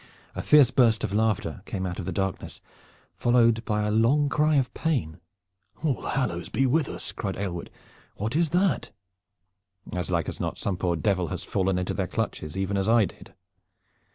[0.33, 2.59] A fierce burst of laughter came out of the darkness,
[3.15, 5.19] followed by a long cry of pain.
[5.83, 7.69] "All hallows be with us!" cried Aylward.
[8.15, 8.89] "What is that?"
[9.93, 13.05] "As like as not some poor devil has fallen into their clutches, even as I
[13.05, 13.35] did.